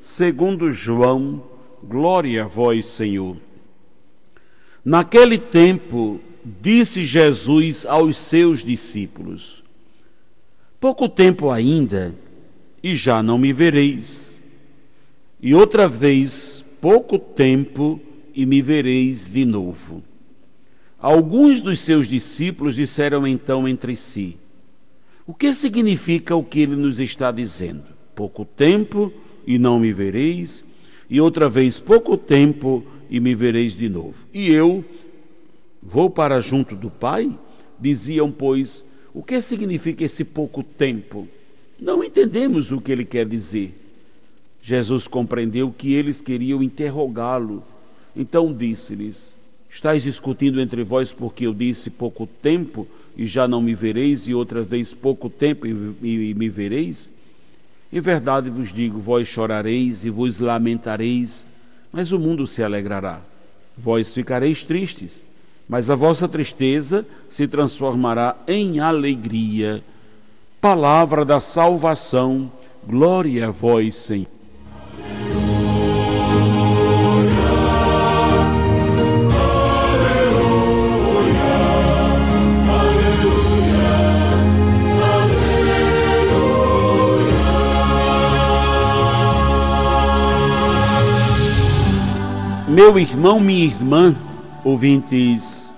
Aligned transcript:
segundo 0.00 0.72
João. 0.72 1.42
Glória 1.82 2.44
a 2.44 2.46
vós, 2.46 2.86
Senhor. 2.86 3.36
Naquele 4.84 5.38
tempo, 5.38 6.20
disse 6.44 7.04
Jesus 7.04 7.86
aos 7.86 8.16
seus 8.16 8.64
discípulos: 8.64 9.62
Pouco 10.80 11.08
tempo 11.08 11.50
ainda, 11.50 12.14
e 12.82 12.96
já 12.96 13.22
não 13.22 13.38
me 13.38 13.52
vereis. 13.52 14.42
E 15.40 15.54
outra 15.54 15.86
vez, 15.86 16.64
pouco 16.80 17.18
tempo, 17.18 18.00
e 18.34 18.44
me 18.44 18.60
vereis 18.60 19.26
de 19.26 19.44
novo. 19.44 20.02
Alguns 20.98 21.62
dos 21.62 21.80
seus 21.80 22.06
discípulos 22.06 22.74
disseram 22.74 23.26
então 23.26 23.66
entre 23.66 23.96
si: 23.96 24.36
O 25.26 25.34
que 25.34 25.52
significa 25.54 26.34
o 26.34 26.44
que 26.44 26.60
ele 26.60 26.76
nos 26.76 27.00
está 27.00 27.30
dizendo? 27.30 27.84
Pouco 28.14 28.44
tempo 28.44 29.12
e 29.46 29.58
não 29.58 29.78
me 29.78 29.92
vereis, 29.92 30.64
e 31.08 31.20
outra 31.20 31.48
vez 31.48 31.78
pouco 31.78 32.16
tempo 32.16 32.84
e 33.08 33.18
me 33.18 33.34
vereis 33.34 33.76
de 33.76 33.88
novo. 33.88 34.14
E 34.32 34.50
eu 34.50 34.84
vou 35.82 36.08
para 36.08 36.40
junto 36.40 36.76
do 36.76 36.90
Pai? 36.90 37.36
Diziam, 37.78 38.30
pois, 38.30 38.84
o 39.12 39.22
que 39.22 39.40
significa 39.40 40.04
esse 40.04 40.24
pouco 40.24 40.62
tempo? 40.62 41.26
Não 41.80 42.04
entendemos 42.04 42.70
o 42.70 42.80
que 42.80 42.92
ele 42.92 43.04
quer 43.04 43.26
dizer. 43.26 43.74
Jesus 44.62 45.08
compreendeu 45.08 45.74
que 45.76 45.94
eles 45.94 46.20
queriam 46.20 46.62
interrogá-lo. 46.62 47.64
Então 48.14 48.52
disse-lhes: 48.52 49.36
Estais 49.68 50.02
discutindo 50.02 50.60
entre 50.60 50.84
vós 50.84 51.12
porque 51.12 51.46
eu 51.46 51.54
disse 51.54 51.88
pouco 51.90 52.28
tempo 52.42 52.86
e 53.16 53.26
já 53.26 53.48
não 53.48 53.62
me 53.62 53.74
vereis, 53.74 54.28
e 54.28 54.34
outra 54.34 54.62
vez 54.62 54.92
pouco 54.94 55.28
tempo 55.28 55.66
e, 55.66 55.94
e, 56.02 56.30
e 56.30 56.34
me 56.34 56.48
vereis? 56.48 57.10
Em 57.92 58.00
verdade 58.00 58.50
vos 58.50 58.72
digo: 58.72 58.98
vós 58.98 59.26
chorareis 59.28 60.04
e 60.04 60.10
vos 60.10 60.38
lamentareis, 60.38 61.46
mas 61.92 62.12
o 62.12 62.18
mundo 62.18 62.46
se 62.46 62.62
alegrará. 62.62 63.20
Vós 63.76 64.12
ficareis 64.14 64.64
tristes, 64.64 65.24
mas 65.68 65.90
a 65.90 65.94
vossa 65.94 66.28
tristeza 66.28 67.06
se 67.28 67.48
transformará 67.48 68.36
em 68.46 68.80
alegria. 68.80 69.82
Palavra 70.60 71.24
da 71.24 71.40
salvação, 71.40 72.50
glória 72.86 73.48
a 73.48 73.50
vós, 73.50 73.94
Senhor. 73.94 74.39
Meu 92.70 92.96
irmão, 93.00 93.40
minha 93.40 93.64
irmã, 93.64 94.14
ouvintes 94.64 95.74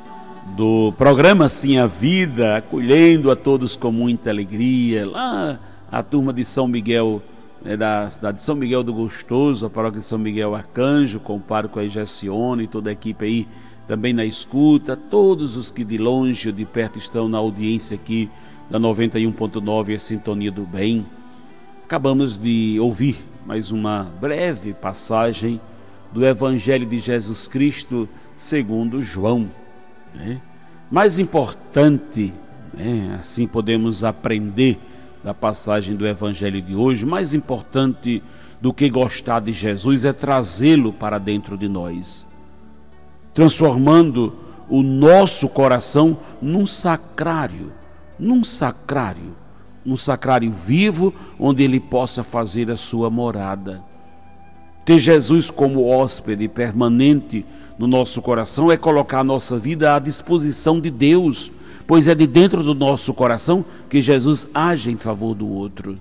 do 0.55 0.93
programa 0.93 1.49
Sim 1.49 1.79
a 1.79 1.87
Vida, 1.87 2.59
acolhendo 2.59 3.31
a 3.31 3.35
todos 3.35 3.75
com 3.75 3.91
muita 3.91 4.29
alegria, 4.29 5.09
lá 5.09 5.59
a 5.91 6.03
turma 6.03 6.35
de 6.35 6.45
São 6.45 6.69
Miguel, 6.69 7.23
né, 7.65 7.79
da 7.79 8.11
cidade 8.11 8.37
de 8.37 8.43
São 8.43 8.55
Miguel 8.55 8.83
do 8.83 8.93
Gostoso, 8.93 9.65
a 9.65 9.71
paróquia 9.71 10.01
de 10.01 10.05
São 10.05 10.19
Miguel 10.19 10.55
Arcanjo, 10.55 11.19
com 11.19 11.37
o 11.37 11.41
pároco 11.41 11.81
aí 11.81 11.89
Gessione, 11.89 12.67
toda 12.67 12.91
a 12.91 12.93
equipe 12.93 13.25
aí 13.25 13.49
também 13.89 14.13
na 14.13 14.27
escuta, 14.27 14.95
todos 14.95 15.57
os 15.57 15.71
que 15.71 15.85
de 15.85 15.97
longe 15.97 16.51
ou 16.51 16.55
de 16.55 16.67
perto 16.67 16.99
estão 16.99 17.27
na 17.27 17.39
audiência 17.39 17.95
aqui 17.95 18.29
da 18.69 18.79
91.9, 18.79 19.95
a 19.95 19.99
Sintonia 19.99 20.53
do 20.53 20.67
Bem. 20.67 21.07
Acabamos 21.85 22.37
de 22.37 22.77
ouvir 22.79 23.17
mais 23.47 23.73
uma 23.73 24.13
breve 24.21 24.75
passagem 24.75 25.59
do 26.13 26.25
Evangelho 26.27 26.87
de 26.87 26.99
Jesus 26.99 27.49
Cristo 27.49 28.09
segundo 28.37 29.03
João. 29.03 29.51
Né? 30.15 30.41
Mais 30.91 31.19
importante, 31.19 32.33
né? 32.75 33.17
assim 33.19 33.47
podemos 33.47 34.05
aprender 34.05 34.79
da 35.25 35.33
passagem 35.33 35.97
do 35.97 36.07
Evangelho 36.07 36.61
de 36.61 36.75
hoje, 36.75 37.07
mais 37.07 37.33
importante 37.33 38.23
do 38.61 38.73
que 38.73 38.91
gostar 38.91 39.41
de 39.41 39.53
Jesus 39.53 40.05
é 40.05 40.13
trazê-lo 40.13 40.93
para 40.93 41.19
dentro 41.19 41.57
de 41.57 41.69
nós, 41.69 42.29
transformando 43.33 44.37
o 44.69 44.83
nosso 44.83 45.49
coração 45.49 46.19
num 46.41 46.67
sacrário, 46.67 47.73
num 48.19 48.45
sacrário, 48.45 49.35
num 49.85 49.97
sacrário 49.97 50.53
vivo 50.53 51.13
onde 51.39 51.63
ele 51.63 51.81
possa 51.81 52.23
fazer 52.23 52.71
a 52.71 52.77
sua 52.77 53.11
morada. 53.11 53.83
Ter 54.85 54.99
Jesus 54.99 55.51
como 55.51 55.87
hóspede 55.87 56.49
permanente 56.49 57.45
no 57.79 57.87
nosso 57.87 58.21
coração 58.21 58.71
é 58.71 58.77
colocar 58.77 59.21
a 59.21 59.25
nossa 59.25 59.57
vida 59.59 59.95
à 59.95 59.99
disposição 59.99 60.81
de 60.81 60.91
Deus, 60.91 61.53
pois 61.87 62.09
é 62.09 62.15
de 62.15 62.27
dentro 62.27 62.65
do 62.65 62.75
nosso 62.75 63.15
coração 63.15 63.65
que 63.89 64.03
Jesus 64.03 64.49
age 64.53 64.91
em 64.91 64.97
favor 64.97 65.35
do 65.35 65.49
outro. 65.49 65.99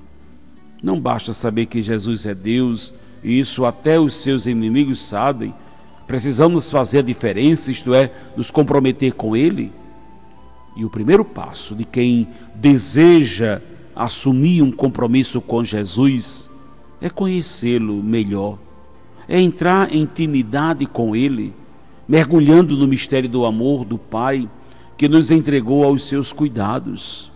Não 0.81 0.99
basta 0.99 1.31
saber 1.31 1.67
que 1.67 1.81
Jesus 1.81 2.25
é 2.25 2.33
Deus, 2.33 2.91
e 3.23 3.39
isso 3.39 3.65
até 3.65 3.99
os 3.99 4.15
seus 4.15 4.47
inimigos 4.47 4.99
sabem. 4.99 5.53
Precisamos 6.07 6.71
fazer 6.71 6.99
a 6.99 7.03
diferença, 7.03 7.71
isto 7.71 7.93
é, 7.93 8.11
nos 8.35 8.49
comprometer 8.49 9.13
com 9.13 9.35
Ele. 9.35 9.71
E 10.75 10.83
o 10.83 10.89
primeiro 10.89 11.23
passo 11.23 11.75
de 11.75 11.85
quem 11.85 12.27
deseja 12.55 13.61
assumir 13.95 14.63
um 14.63 14.71
compromisso 14.71 15.39
com 15.39 15.63
Jesus 15.63 16.49
é 16.99 17.09
conhecê-lo 17.09 18.01
melhor 18.01 18.57
é 19.31 19.39
entrar 19.39 19.95
em 19.95 20.01
intimidade 20.01 20.85
com 20.85 21.15
Ele, 21.15 21.53
mergulhando 22.05 22.75
no 22.75 22.85
mistério 22.85 23.29
do 23.29 23.45
amor 23.45 23.85
do 23.85 23.97
Pai 23.97 24.49
que 24.97 25.07
nos 25.07 25.31
entregou 25.31 25.85
aos 25.85 26.03
seus 26.03 26.33
cuidados. 26.33 27.31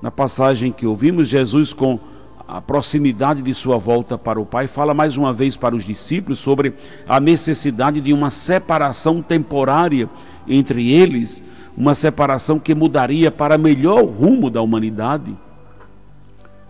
Na 0.00 0.10
passagem 0.10 0.72
que 0.72 0.86
ouvimos, 0.86 1.28
Jesus, 1.28 1.74
com 1.74 2.00
a 2.48 2.58
proximidade 2.58 3.42
de 3.42 3.52
sua 3.52 3.76
volta 3.76 4.16
para 4.16 4.40
o 4.40 4.46
Pai, 4.46 4.66
fala 4.66 4.94
mais 4.94 5.18
uma 5.18 5.30
vez 5.30 5.58
para 5.58 5.76
os 5.76 5.84
discípulos 5.84 6.38
sobre 6.38 6.72
a 7.06 7.20
necessidade 7.20 8.00
de 8.00 8.14
uma 8.14 8.30
separação 8.30 9.20
temporária 9.20 10.08
entre 10.48 10.90
eles, 10.90 11.44
uma 11.76 11.94
separação 11.94 12.58
que 12.58 12.74
mudaria 12.74 13.30
para 13.30 13.58
melhor 13.58 14.02
o 14.02 14.06
rumo 14.06 14.48
da 14.48 14.62
humanidade. 14.62 15.36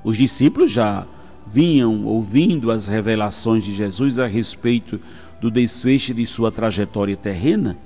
Os 0.02 0.16
discípulos 0.16 0.72
já 0.72 1.06
vinham 1.46 2.04
ouvindo 2.04 2.70
as 2.70 2.86
revelações 2.86 3.64
de 3.64 3.74
Jesus 3.74 4.18
a 4.18 4.26
respeito 4.26 5.00
do 5.40 5.50
desfecho 5.50 6.14
de 6.14 6.24
sua 6.26 6.50
trajetória 6.50 7.16
terrena, 7.16 7.76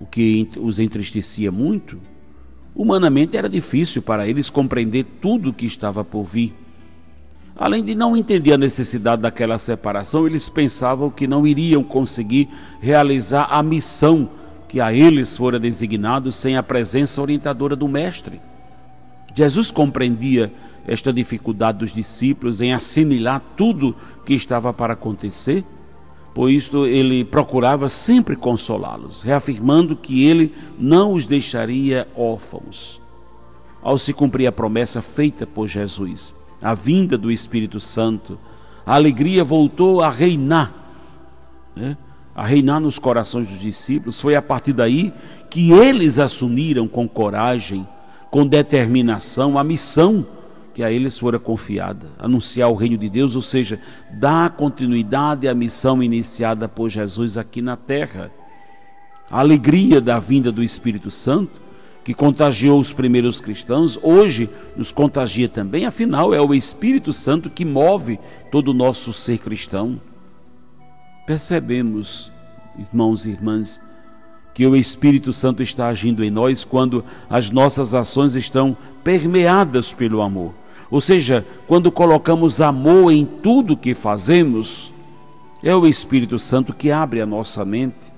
o 0.00 0.06
que 0.06 0.48
os 0.58 0.78
entristecia 0.78 1.50
muito. 1.50 1.98
Humanamente 2.74 3.36
era 3.36 3.48
difícil 3.48 4.00
para 4.00 4.28
eles 4.28 4.48
compreender 4.48 5.04
tudo 5.20 5.50
o 5.50 5.52
que 5.52 5.66
estava 5.66 6.04
por 6.04 6.24
vir. 6.24 6.54
Além 7.56 7.82
de 7.82 7.96
não 7.96 8.16
entender 8.16 8.52
a 8.52 8.58
necessidade 8.58 9.22
daquela 9.22 9.58
separação, 9.58 10.26
eles 10.26 10.48
pensavam 10.48 11.10
que 11.10 11.26
não 11.26 11.44
iriam 11.44 11.82
conseguir 11.82 12.48
realizar 12.80 13.48
a 13.50 13.60
missão 13.64 14.30
que 14.68 14.80
a 14.80 14.92
eles 14.92 15.36
fora 15.36 15.58
designado 15.58 16.30
sem 16.30 16.56
a 16.56 16.62
presença 16.62 17.20
orientadora 17.20 17.74
do 17.74 17.88
Mestre. 17.88 18.40
Jesus 19.34 19.72
compreendia 19.72 20.52
esta 20.88 21.12
dificuldade 21.12 21.78
dos 21.78 21.92
discípulos 21.92 22.62
em 22.62 22.72
assimilar 22.72 23.42
tudo 23.56 23.94
que 24.24 24.34
estava 24.34 24.72
para 24.72 24.94
acontecer, 24.94 25.62
por 26.34 26.50
isso 26.50 26.86
ele 26.86 27.24
procurava 27.24 27.88
sempre 27.88 28.34
consolá-los, 28.34 29.22
reafirmando 29.22 29.94
que 29.94 30.24
ele 30.24 30.54
não 30.78 31.12
os 31.12 31.26
deixaria 31.26 32.08
órfãos. 32.16 33.00
Ao 33.82 33.98
se 33.98 34.12
cumprir 34.12 34.46
a 34.46 34.52
promessa 34.52 35.02
feita 35.02 35.46
por 35.46 35.66
Jesus, 35.66 36.34
a 36.60 36.74
vinda 36.74 37.18
do 37.18 37.30
Espírito 37.30 37.78
Santo, 37.78 38.38
a 38.86 38.94
alegria 38.94 39.44
voltou 39.44 40.00
a 40.00 40.10
reinar, 40.10 40.72
né? 41.76 41.96
a 42.34 42.46
reinar 42.46 42.80
nos 42.80 42.98
corações 42.98 43.48
dos 43.48 43.60
discípulos. 43.60 44.20
Foi 44.20 44.34
a 44.34 44.42
partir 44.42 44.72
daí 44.72 45.12
que 45.50 45.72
eles 45.72 46.18
assumiram 46.18 46.88
com 46.88 47.08
coragem, 47.08 47.86
com 48.30 48.46
determinação, 48.46 49.58
a 49.58 49.64
missão 49.64 50.26
que 50.78 50.84
a 50.84 50.92
eles 50.92 51.18
fora 51.18 51.40
confiada, 51.40 52.06
anunciar 52.20 52.70
o 52.70 52.76
reino 52.76 52.96
de 52.96 53.08
Deus, 53.08 53.34
ou 53.34 53.42
seja, 53.42 53.80
dar 54.12 54.50
continuidade 54.50 55.48
à 55.48 55.52
missão 55.52 56.00
iniciada 56.00 56.68
por 56.68 56.88
Jesus 56.88 57.36
aqui 57.36 57.60
na 57.60 57.76
terra. 57.76 58.30
A 59.28 59.40
alegria 59.40 60.00
da 60.00 60.20
vinda 60.20 60.52
do 60.52 60.62
Espírito 60.62 61.10
Santo, 61.10 61.60
que 62.04 62.14
contagiou 62.14 62.78
os 62.78 62.92
primeiros 62.92 63.40
cristãos, 63.40 63.98
hoje 64.00 64.48
nos 64.76 64.92
contagia 64.92 65.48
também, 65.48 65.84
afinal, 65.84 66.32
é 66.32 66.40
o 66.40 66.54
Espírito 66.54 67.12
Santo 67.12 67.50
que 67.50 67.64
move 67.64 68.20
todo 68.52 68.68
o 68.68 68.74
nosso 68.74 69.12
ser 69.12 69.38
cristão. 69.38 70.00
Percebemos, 71.26 72.32
irmãos 72.78 73.26
e 73.26 73.30
irmãs, 73.30 73.82
que 74.54 74.64
o 74.64 74.76
Espírito 74.76 75.32
Santo 75.32 75.60
está 75.60 75.88
agindo 75.88 76.22
em 76.22 76.30
nós 76.30 76.62
quando 76.62 77.04
as 77.28 77.50
nossas 77.50 77.96
ações 77.96 78.36
estão 78.36 78.76
permeadas 79.02 79.92
pelo 79.92 80.22
amor. 80.22 80.54
Ou 80.90 81.00
seja, 81.00 81.46
quando 81.66 81.92
colocamos 81.92 82.60
amor 82.60 83.12
em 83.12 83.24
tudo 83.24 83.76
que 83.76 83.94
fazemos, 83.94 84.92
é 85.62 85.74
o 85.74 85.86
Espírito 85.86 86.38
Santo 86.38 86.72
que 86.72 86.90
abre 86.90 87.20
a 87.20 87.26
nossa 87.26 87.64
mente, 87.64 88.12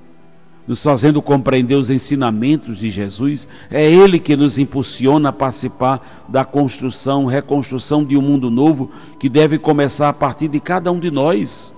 nos 0.68 0.82
fazendo 0.82 1.20
compreender 1.20 1.74
os 1.74 1.90
ensinamentos 1.90 2.78
de 2.78 2.90
Jesus. 2.90 3.48
É 3.70 3.90
Ele 3.90 4.20
que 4.20 4.36
nos 4.36 4.56
impulsiona 4.56 5.30
a 5.30 5.32
participar 5.32 6.24
da 6.28 6.44
construção, 6.44 7.24
reconstrução 7.24 8.04
de 8.04 8.16
um 8.16 8.22
mundo 8.22 8.50
novo 8.50 8.90
que 9.18 9.28
deve 9.28 9.58
começar 9.58 10.08
a 10.08 10.12
partir 10.12 10.48
de 10.48 10.60
cada 10.60 10.92
um 10.92 11.00
de 11.00 11.10
nós. 11.10 11.74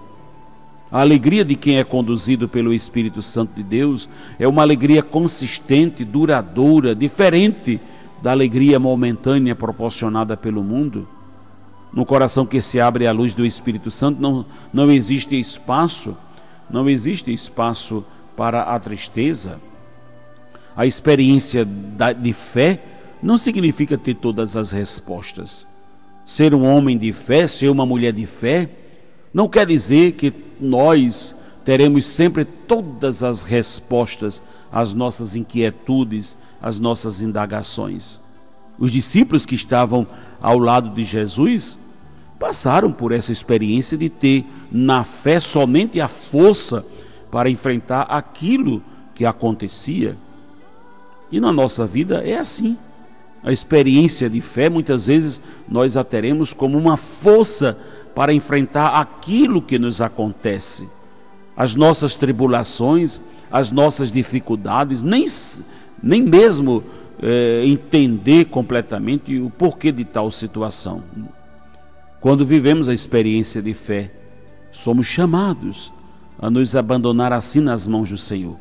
A 0.90 1.00
alegria 1.00 1.42
de 1.42 1.56
quem 1.56 1.78
é 1.78 1.84
conduzido 1.84 2.46
pelo 2.46 2.74
Espírito 2.74 3.22
Santo 3.22 3.54
de 3.54 3.62
Deus 3.62 4.10
é 4.38 4.46
uma 4.46 4.60
alegria 4.60 5.02
consistente, 5.02 6.04
duradoura, 6.04 6.94
diferente 6.94 7.80
da 8.22 8.30
alegria 8.30 8.78
momentânea 8.78 9.54
proporcionada 9.54 10.36
pelo 10.36 10.62
mundo. 10.62 11.08
No 11.92 12.06
coração 12.06 12.46
que 12.46 12.60
se 12.60 12.80
abre 12.80 13.06
à 13.06 13.12
luz 13.12 13.34
do 13.34 13.44
Espírito 13.44 13.90
Santo 13.90 14.22
não, 14.22 14.46
não 14.72 14.90
existe 14.90 15.38
espaço, 15.38 16.16
não 16.70 16.88
existe 16.88 17.32
espaço 17.32 18.04
para 18.36 18.62
a 18.62 18.78
tristeza. 18.78 19.60
A 20.74 20.86
experiência 20.86 21.66
de 21.66 22.32
fé 22.32 22.80
não 23.20 23.36
significa 23.36 23.98
ter 23.98 24.14
todas 24.14 24.56
as 24.56 24.70
respostas. 24.70 25.66
Ser 26.24 26.54
um 26.54 26.64
homem 26.64 26.96
de 26.96 27.12
fé, 27.12 27.48
ser 27.48 27.68
uma 27.68 27.84
mulher 27.84 28.12
de 28.12 28.24
fé, 28.24 28.70
não 29.34 29.48
quer 29.48 29.66
dizer 29.66 30.12
que 30.12 30.32
nós 30.60 31.34
teremos 31.64 32.06
sempre 32.06 32.44
todas 32.44 33.22
as 33.22 33.42
respostas 33.42 34.42
às 34.70 34.92
nossas 34.94 35.36
inquietudes, 35.36 36.36
às 36.60 36.80
nossas 36.80 37.20
indagações. 37.20 38.20
Os 38.78 38.90
discípulos 38.90 39.46
que 39.46 39.54
estavam 39.54 40.06
ao 40.40 40.58
lado 40.58 40.90
de 40.90 41.04
Jesus 41.04 41.78
passaram 42.38 42.90
por 42.90 43.12
essa 43.12 43.30
experiência 43.30 43.96
de 43.96 44.08
ter 44.08 44.44
na 44.70 45.04
fé 45.04 45.38
somente 45.38 46.00
a 46.00 46.08
força 46.08 46.84
para 47.30 47.48
enfrentar 47.48 48.02
aquilo 48.02 48.82
que 49.14 49.24
acontecia. 49.24 50.16
E 51.30 51.38
na 51.38 51.52
nossa 51.52 51.86
vida 51.86 52.22
é 52.26 52.38
assim. 52.38 52.76
A 53.44 53.52
experiência 53.52 54.28
de 54.28 54.40
fé, 54.40 54.68
muitas 54.68 55.06
vezes, 55.06 55.40
nós 55.68 55.96
a 55.96 56.04
teremos 56.04 56.52
como 56.52 56.76
uma 56.76 56.96
força 56.96 57.78
para 58.14 58.32
enfrentar 58.32 59.00
aquilo 59.00 59.62
que 59.62 59.78
nos 59.78 60.00
acontece. 60.00 60.88
As 61.62 61.76
nossas 61.76 62.16
tribulações, 62.16 63.20
as 63.48 63.70
nossas 63.70 64.10
dificuldades, 64.10 65.04
nem, 65.04 65.26
nem 66.02 66.20
mesmo 66.20 66.82
é, 67.22 67.62
entender 67.64 68.46
completamente 68.46 69.38
o 69.38 69.48
porquê 69.48 69.92
de 69.92 70.04
tal 70.04 70.28
situação. 70.32 71.04
Quando 72.20 72.44
vivemos 72.44 72.88
a 72.88 72.94
experiência 72.94 73.62
de 73.62 73.72
fé, 73.74 74.10
somos 74.72 75.06
chamados 75.06 75.92
a 76.36 76.50
nos 76.50 76.74
abandonar 76.74 77.32
assim 77.32 77.60
nas 77.60 77.86
mãos 77.86 78.10
do 78.10 78.18
Senhor. 78.18 78.56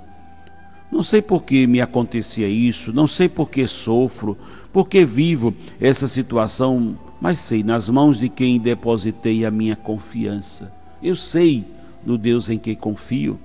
Não 0.91 1.01
sei 1.01 1.23
por 1.23 1.41
que 1.41 1.65
me 1.65 1.81
acontecia 1.81 2.47
isso, 2.47 2.93
não 2.93 3.07
sei 3.07 3.27
por 3.27 3.49
que 3.49 3.65
sofro, 3.65 4.37
por 4.71 4.87
que 4.87 5.03
vivo 5.03 5.55
essa 5.79 6.07
situação 6.07 6.95
mas 7.19 7.39
sei 7.39 7.63
nas 7.63 7.87
mãos 7.87 8.19
de 8.19 8.27
quem 8.27 8.59
depositei 8.59 9.45
a 9.45 9.51
minha 9.51 9.75
confiança. 9.75 10.71
Eu 11.01 11.15
sei 11.15 11.63
no 12.05 12.17
Deus 12.17 12.49
em 12.49 12.57
quem 12.57 12.75
confio. 12.75 13.39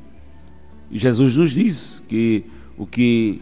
E 0.91 0.99
Jesus 0.99 1.37
nos 1.37 1.53
diz 1.53 2.03
que 2.09 2.45
o 2.77 2.87
que 2.87 3.41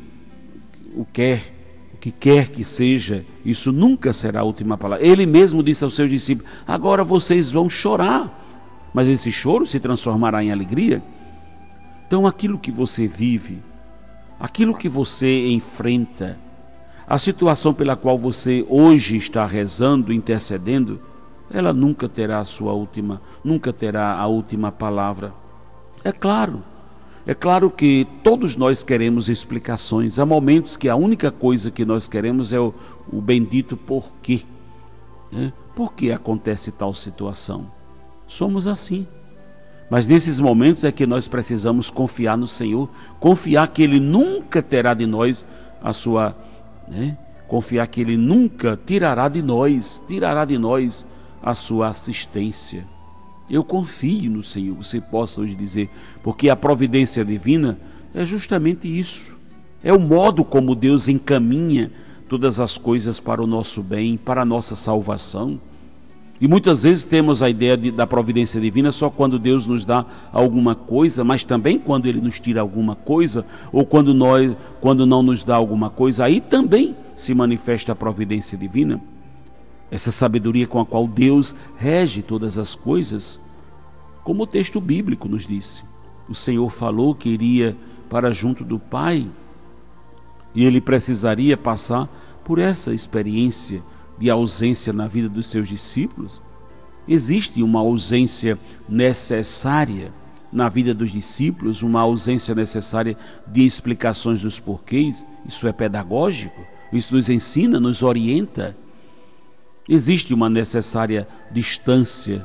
o 0.97 1.05
quer, 1.05 1.53
o 1.93 1.97
que 1.97 2.11
quer 2.11 2.49
que 2.49 2.65
seja, 2.65 3.25
isso 3.45 3.73
nunca 3.73 4.13
será 4.13 4.41
a 4.41 4.45
última 4.45 4.79
palavra. 4.79 5.05
Ele 5.05 5.27
mesmo 5.27 5.63
disse 5.63 5.85
aos 5.85 5.95
seus 5.95 6.11
discípulos: 6.11 6.51
"Agora 6.67 7.05
vocês 7.05 7.51
vão 7.51 7.69
chorar, 7.69 8.91
mas 8.93 9.09
esse 9.09 9.31
choro 9.31 9.67
se 9.67 9.81
transformará 9.81 10.43
em 10.43 10.53
alegria". 10.53 11.03
Então 12.07 12.27
aquilo 12.27 12.59
que 12.59 12.71
você 12.71 13.07
vive, 13.07 13.59
aquilo 14.39 14.75
que 14.75 14.89
você 14.89 15.49
enfrenta, 15.49 16.39
a 17.07 17.19
situação 17.19 17.75
pela 17.75 17.97
qual 17.97 18.17
você 18.17 18.65
hoje 18.69 19.17
está 19.17 19.47
rezando, 19.47 20.13
intercedendo, 20.13 21.01
ela 21.51 21.73
nunca 21.73 22.09
terá 22.09 22.41
a 22.41 22.45
sua 22.45 22.73
última, 22.73 23.21
nunca 23.43 23.73
terá 23.73 24.13
a 24.15 24.27
última 24.27 24.73
palavra. 24.73 25.33
É 26.03 26.13
claro, 26.13 26.63
é 27.27 27.35
claro 27.35 27.71
que 27.71 28.07
todos 28.23 28.57
nós 28.57 28.83
queremos 28.83 29.29
explicações. 29.29 30.19
Há 30.19 30.27
momentos 30.27 30.77
que 30.77 30.89
a 30.89 30.97
única 30.97 31.31
coisa 31.31 31.71
que 31.71 31.85
nós 31.85 32.07
queremos 32.09 32.53
é 32.53 32.61
o, 32.61 32.75
o 33.11 33.21
bendito 33.21 33.77
porquê. 33.77 34.43
Né? 35.33 35.53
Por 35.75 35.93
que 35.93 36.13
acontece 36.13 36.71
tal 36.71 36.93
situação? 36.95 37.67
Somos 38.27 38.67
assim. 38.67 39.07
Mas 39.91 40.09
nesses 40.09 40.41
momentos 40.41 40.85
é 40.85 40.91
que 40.91 41.07
nós 41.07 41.29
precisamos 41.29 41.91
confiar 41.91 42.37
no 42.37 42.49
Senhor, 42.49 42.89
confiar 43.21 43.69
que 43.69 43.83
Ele 43.83 44.01
nunca 44.01 44.63
terá 44.63 44.95
de 44.95 45.07
nós 45.07 45.47
a 45.83 45.93
sua 45.93 46.35
né? 46.89 47.17
Confiar 47.49 47.87
que 47.87 48.01
Ele 48.01 48.17
nunca 48.17 48.79
tirará 48.87 49.29
de 49.29 49.43
nós, 49.43 50.03
tirará 50.07 50.45
de 50.45 50.59
nós 50.59 51.07
a 51.45 51.55
sua 51.55 51.89
assistência. 51.89 52.85
Eu 53.51 53.63
confio 53.63 54.31
no 54.31 54.43
Senhor, 54.43 54.75
você 54.75 54.99
possa 55.01 55.43
hoje 55.43 55.55
dizer, 55.55 55.91
porque 56.23 56.49
a 56.49 56.57
providência 56.57 57.23
divina 57.23 57.79
é 58.15 58.25
justamente 58.25 58.89
isso. 58.89 59.33
É 59.83 59.93
o 59.93 60.01
modo 60.01 60.43
como 60.43 60.75
Deus 60.75 61.07
encaminha 61.09 61.93
todas 62.27 62.59
as 62.59 62.79
coisas 62.79 63.21
para 63.21 63.43
o 63.43 63.47
nosso 63.47 63.83
bem, 63.83 64.17
para 64.17 64.41
a 64.41 64.45
nossa 64.47 64.75
salvação. 64.75 65.61
E 66.41 66.49
muitas 66.49 66.83
vezes 66.83 67.05
temos 67.05 67.43
a 67.43 67.51
ideia 67.51 67.77
de, 67.77 67.91
da 67.91 68.07
providência 68.07 68.59
divina 68.59 68.91
só 68.91 69.11
quando 69.11 69.39
Deus 69.39 69.67
nos 69.67 69.85
dá 69.85 70.07
alguma 70.33 70.75
coisa, 70.75 71.23
mas 71.23 71.45
também 71.45 71.79
quando 71.79 72.07
Ele 72.07 72.23
nos 72.23 72.41
tira 72.41 72.63
alguma 72.63 72.97
coisa, 72.97 73.45
ou 73.71 73.85
quando, 73.85 74.15
nós, 74.15 74.57
quando 74.81 75.05
não 75.05 75.23
nos 75.23 75.45
dá 75.45 75.55
alguma 75.55 75.91
coisa, 75.91 76.25
aí 76.25 76.41
também 76.41 76.97
se 77.15 77.35
manifesta 77.35 77.93
a 77.93 77.95
providência 77.95 78.57
divina. 78.57 79.01
Essa 79.91 80.11
sabedoria 80.11 80.67
com 80.67 80.81
a 80.81 80.87
qual 80.87 81.07
Deus 81.07 81.55
rege 81.77 82.23
todas 82.23 82.59
as 82.59 82.75
coisas, 82.75 83.39
como 84.23 84.43
o 84.43 84.47
texto 84.47 84.81
bíblico 84.81 85.29
nos 85.29 85.47
disse. 85.47 85.85
O 86.29 86.35
Senhor 86.35 86.71
falou 86.71 87.15
que 87.15 87.29
iria 87.29 87.77
para 88.09 88.33
junto 88.33 88.65
do 88.65 88.79
Pai 88.79 89.29
e 90.55 90.65
ele 90.65 90.81
precisaria 90.81 91.57
passar 91.57 92.09
por 92.45 92.59
essa 92.59 92.93
experiência 92.95 93.83
de 94.19 94.31
ausência 94.31 94.93
na 94.93 95.07
vida 95.07 95.29
dos 95.29 95.47
seus 95.49 95.69
discípulos? 95.69 96.43
Existe 97.07 97.63
uma 97.63 97.81
ausência 97.81 98.59
necessária 98.89 100.13
na 100.53 100.69
vida 100.69 100.95
dos 100.95 101.11
discípulos, 101.11 101.83
uma 101.83 102.01
ausência 102.01 102.55
necessária 102.55 103.17
de 103.47 103.67
explicações 103.67 104.41
dos 104.41 104.59
porquês? 104.59 105.27
Isso 105.47 105.67
é 105.67 105.73
pedagógico? 105.73 106.61
Isso 106.93 107.15
nos 107.15 107.29
ensina, 107.29 107.81
nos 107.81 108.03
orienta? 108.03 108.77
Existe 109.89 110.33
uma 110.33 110.49
necessária 110.49 111.29
distância 111.51 112.45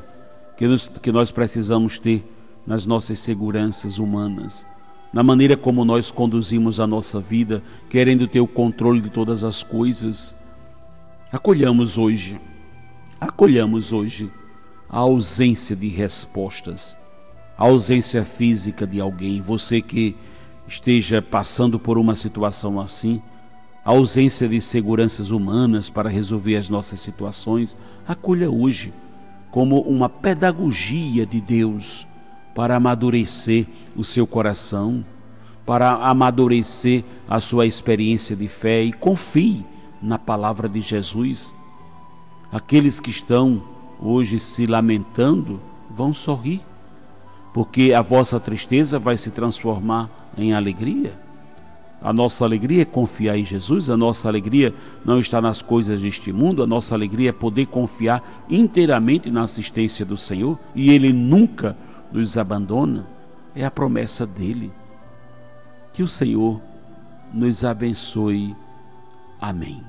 que, 0.58 0.66
que 1.02 1.12
nós 1.12 1.32
precisamos 1.32 1.98
ter 1.98 2.26
nas 2.68 2.86
nossas 2.86 3.20
seguranças 3.20 3.98
humanas, 3.98 4.68
na 5.14 5.24
maneira 5.24 5.56
como 5.56 5.86
nós 5.86 6.12
conduzimos 6.12 6.80
a 6.80 6.86
nossa 6.86 7.20
vida, 7.20 7.64
querendo 7.90 8.28
ter 8.28 8.42
o 8.42 8.48
controle 8.48 9.00
de 9.00 9.10
todas 9.10 9.44
as 9.44 9.64
coisas. 9.64 10.36
Acolhamos 11.32 11.98
hoje, 11.98 12.40
acolhamos 13.20 13.94
hoje 13.94 14.30
a 14.90 14.98
ausência 14.98 15.76
de 15.76 15.88
respostas, 15.88 16.98
a 17.58 17.64
ausência 17.64 18.26
física 18.26 18.86
de 18.86 19.00
alguém, 19.00 19.40
você 19.40 19.82
que 19.82 20.16
esteja 20.68 21.22
passando 21.22 21.80
por 21.80 21.98
uma 21.98 22.16
situação 22.16 22.82
assim, 22.82 23.22
a 23.90 23.92
ausência 23.92 24.48
de 24.48 24.62
seguranças 24.62 25.32
humanas 25.32 25.90
para 25.90 26.12
resolver 26.12 26.56
as 26.56 26.70
nossas 26.70 27.00
situações, 27.00 27.76
acolha 28.08 28.48
hoje 28.48 28.94
como 29.50 29.82
uma 29.82 30.08
pedagogia 30.08 31.26
de 31.26 31.42
Deus 31.42 32.06
para 32.54 32.76
amadurecer 32.76 33.66
o 33.96 34.04
seu 34.04 34.28
coração, 34.28 35.04
para 35.66 35.90
amadurecer 35.90 37.04
a 37.28 37.40
sua 37.40 37.66
experiência 37.66 38.36
de 38.36 38.48
fé 38.48 38.84
e 38.84 38.94
confie 38.94 39.66
na 40.00 40.20
palavra 40.20 40.70
de 40.70 40.82
Jesus. 40.82 41.52
Aqueles 42.52 43.00
que 43.00 43.10
estão 43.10 43.64
hoje 44.00 44.40
se 44.40 44.68
lamentando 44.68 45.60
vão 45.90 46.14
sorrir, 46.14 46.62
porque 47.56 47.92
a 47.92 48.04
vossa 48.04 48.40
tristeza 48.40 49.00
vai 49.00 49.18
se 49.18 49.32
transformar 49.32 50.30
em 50.38 50.54
alegria. 50.54 51.29
A 52.02 52.14
nossa 52.14 52.46
alegria 52.46 52.84
é 52.84 52.86
confiar 52.86 53.38
em 53.38 53.44
Jesus, 53.44 53.90
a 53.90 53.98
nossa 53.98 54.30
alegria 54.30 54.74
não 55.04 55.20
está 55.20 55.42
nas 55.42 55.62
coisas 55.62 56.02
deste 56.02 56.32
mundo, 56.32 56.64
a 56.64 56.68
nossa 56.68 56.96
alegria 56.96 57.30
é 57.30 57.34
poder 57.34 57.66
confiar 57.66 58.46
inteiramente 58.50 59.30
na 59.30 59.44
assistência 59.44 60.06
do 60.06 60.18
Senhor 60.18 60.58
e 60.74 60.92
Ele 60.92 61.12
nunca 61.12 61.76
nos 62.12 62.38
abandona. 62.38 63.06
É 63.54 63.66
a 63.66 63.72
promessa 63.72 64.26
dele. 64.26 64.72
Que 65.92 66.02
o 66.02 66.08
Senhor 66.08 66.62
nos 67.34 67.66
abençoe. 67.66 68.56
Amém. 69.42 69.84